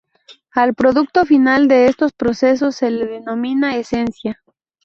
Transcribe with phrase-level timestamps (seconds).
[0.55, 4.41] Al producto final de estos procesos se le denomina "esencia".